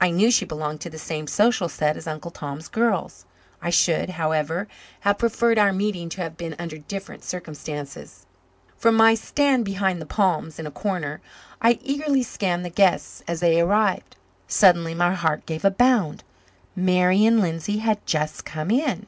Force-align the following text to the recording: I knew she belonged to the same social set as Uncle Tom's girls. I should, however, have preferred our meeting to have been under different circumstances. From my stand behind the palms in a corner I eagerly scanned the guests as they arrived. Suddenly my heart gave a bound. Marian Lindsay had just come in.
I 0.00 0.10
knew 0.10 0.30
she 0.30 0.44
belonged 0.44 0.80
to 0.82 0.88
the 0.88 1.00
same 1.00 1.26
social 1.26 1.68
set 1.68 1.96
as 1.96 2.06
Uncle 2.06 2.30
Tom's 2.30 2.68
girls. 2.68 3.24
I 3.60 3.70
should, 3.70 4.10
however, 4.10 4.68
have 5.00 5.18
preferred 5.18 5.58
our 5.58 5.72
meeting 5.72 6.08
to 6.10 6.20
have 6.22 6.36
been 6.36 6.54
under 6.60 6.78
different 6.78 7.24
circumstances. 7.24 8.24
From 8.76 8.94
my 8.94 9.16
stand 9.16 9.64
behind 9.64 10.00
the 10.00 10.06
palms 10.06 10.60
in 10.60 10.66
a 10.68 10.70
corner 10.70 11.20
I 11.60 11.80
eagerly 11.82 12.22
scanned 12.22 12.64
the 12.64 12.70
guests 12.70 13.24
as 13.26 13.40
they 13.40 13.60
arrived. 13.60 14.14
Suddenly 14.46 14.94
my 14.94 15.12
heart 15.12 15.44
gave 15.44 15.64
a 15.64 15.72
bound. 15.72 16.22
Marian 16.76 17.40
Lindsay 17.40 17.78
had 17.78 18.06
just 18.06 18.44
come 18.44 18.70
in. 18.70 19.06